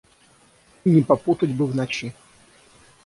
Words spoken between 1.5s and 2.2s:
бы в ночи.